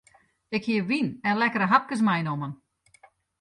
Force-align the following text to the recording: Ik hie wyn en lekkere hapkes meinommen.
Ik 0.55 0.63
hie 0.69 0.85
wyn 0.89 1.09
en 1.27 1.39
lekkere 1.41 1.67
hapkes 1.71 2.01
meinommen. 2.07 2.51